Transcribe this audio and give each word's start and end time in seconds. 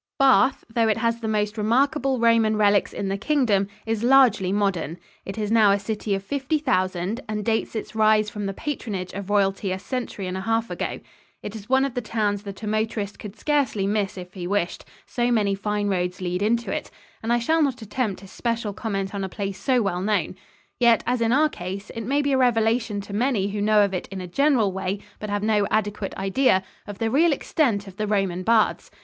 Bath, 0.17 0.63
though 0.67 0.87
it 0.87 0.97
has 0.97 1.19
the 1.19 1.27
most 1.27 1.59
remarkable 1.59 2.17
Roman 2.17 2.57
relics 2.57 2.91
in 2.91 3.07
the 3.07 3.19
Kingdom, 3.19 3.67
is 3.85 4.01
largely 4.03 4.51
modern. 4.51 4.97
It 5.25 5.37
is 5.37 5.51
now 5.51 5.69
a 5.71 5.77
city 5.77 6.15
of 6.15 6.23
fifty 6.23 6.57
thousand 6.57 7.21
and 7.29 7.45
dates 7.45 7.75
its 7.75 7.93
rise 7.93 8.27
from 8.27 8.47
the 8.47 8.53
patronage 8.55 9.13
of 9.13 9.29
royalty 9.29 9.71
a 9.71 9.77
century 9.77 10.25
and 10.25 10.35
a 10.35 10.41
half 10.41 10.71
ago. 10.71 11.01
It 11.43 11.55
is 11.55 11.69
one 11.69 11.85
of 11.85 11.93
the 11.93 12.01
towns 12.01 12.41
that 12.45 12.63
a 12.63 12.67
motorist 12.67 13.19
could 13.19 13.37
scarcely 13.37 13.85
miss 13.85 14.17
if 14.17 14.33
he 14.33 14.47
wished 14.47 14.85
so 15.05 15.31
many 15.31 15.53
fine 15.53 15.87
roads 15.87 16.19
lead 16.19 16.41
into 16.41 16.71
it 16.75 16.89
and 17.21 17.31
I 17.31 17.37
shall 17.37 17.61
not 17.61 17.83
attempt 17.83 18.23
especial 18.23 18.73
comment 18.73 19.13
on 19.13 19.23
a 19.23 19.29
place 19.29 19.59
so 19.59 19.83
well 19.83 20.01
known. 20.01 20.33
Yet, 20.79 21.03
as 21.05 21.21
in 21.21 21.31
our 21.31 21.47
case, 21.47 21.91
it 21.91 22.01
may 22.05 22.23
be 22.23 22.31
a 22.31 22.39
revelation 22.39 23.01
to 23.01 23.13
many 23.13 23.49
who 23.49 23.61
know 23.61 23.85
of 23.85 23.93
it 23.93 24.07
in 24.07 24.19
a 24.19 24.25
general 24.25 24.71
way 24.71 24.97
but 25.19 25.29
have 25.29 25.43
no 25.43 25.67
adequate 25.69 26.15
idea 26.17 26.63
of 26.87 26.97
the 26.97 27.11
real 27.11 27.31
extent 27.31 27.85
of 27.87 27.97
the 27.97 28.07
Roman 28.07 28.41
baths. 28.41 28.89